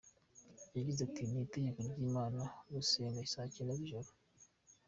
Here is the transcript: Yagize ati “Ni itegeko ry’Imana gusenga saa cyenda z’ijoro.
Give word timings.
Yagize 0.75 0.99
ati 1.07 1.21
“Ni 1.31 1.39
itegeko 1.45 1.79
ry’Imana 1.89 2.41
gusenga 2.73 3.19
saa 3.31 3.51
cyenda 3.53 3.73
z’ijoro. 3.79 4.09